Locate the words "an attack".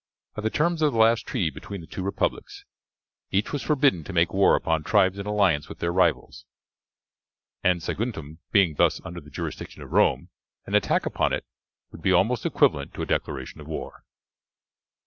10.65-11.05